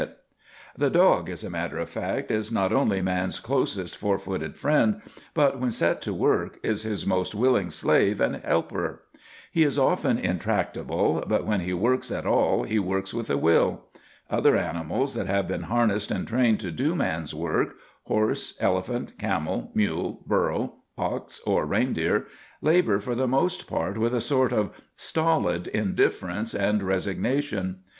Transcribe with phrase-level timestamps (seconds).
[0.75, 4.99] The dog, as a matter of fact, is not only man's closest four footed friend,
[5.35, 9.03] but when set to work is his most willing slave and helper.
[9.51, 13.83] He is often intractable, but when he works at all he works with a will.
[14.27, 17.75] Other animals that have been harnessed and trained to do man's work
[18.05, 22.25] horse, elephant, camel, mule, burro, ox, or reindeer
[22.59, 27.81] labour for the most part with a sort of stolid indifference and resignation.